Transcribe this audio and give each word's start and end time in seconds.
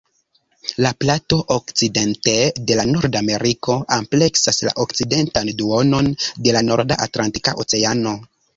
La 0.85 0.91
plato 1.03 1.37
okcidente 1.55 2.33
de 2.71 2.87
Nordameriko 2.95 3.77
ampleksas 3.99 4.61
la 4.71 4.75
okcidentan 4.87 5.55
duonon 5.63 6.11
de 6.49 6.59
la 6.59 6.67
norda 6.73 7.01
Atlantika 7.09 7.59
Oceano. 7.67 8.19